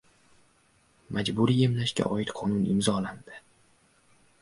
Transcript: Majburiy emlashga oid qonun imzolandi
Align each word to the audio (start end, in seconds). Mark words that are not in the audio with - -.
Majburiy 1.17 1.61
emlashga 1.67 2.09
oid 2.17 2.35
qonun 2.41 2.67
imzolandi 2.75 3.41